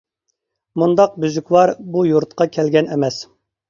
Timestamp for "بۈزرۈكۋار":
1.25-1.75